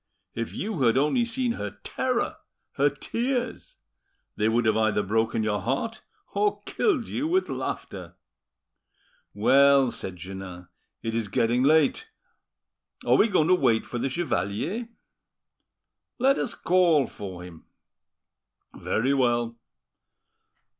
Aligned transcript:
If 0.33 0.51
you 0.55 0.81
had 0.81 0.97
only 0.97 1.23
seen 1.23 1.51
her 1.51 1.77
terror, 1.83 2.37
her 2.71 2.89
tears! 2.89 3.77
They 4.35 4.49
would 4.49 4.65
have 4.65 4.75
either 4.75 5.03
broken 5.03 5.43
your 5.43 5.61
heart 5.61 6.01
or 6.33 6.63
killed 6.63 7.07
you 7.07 7.27
with 7.27 7.49
laughter." 7.49 8.15
"Well," 9.35 9.91
said 9.91 10.15
Jeannin, 10.15 10.69
"it 11.03 11.13
is 11.13 11.27
getting 11.27 11.61
late. 11.61 12.09
Are 13.05 13.13
we 13.15 13.27
going 13.27 13.49
to 13.49 13.53
wait 13.53 13.85
for 13.85 13.99
the 13.99 14.09
chevalier?" 14.09 14.89
"Let 16.17 16.39
us 16.39 16.55
call, 16.55 17.05
for 17.05 17.43
him." 17.43 17.65
"Very 18.73 19.13
well. 19.13 19.55